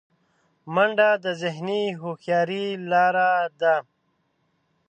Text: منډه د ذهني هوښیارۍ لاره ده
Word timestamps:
منډه 0.73 1.09
د 1.23 1.25
ذهني 1.41 1.83
هوښیارۍ 2.01 2.65
لاره 2.91 3.31
ده 3.59 3.75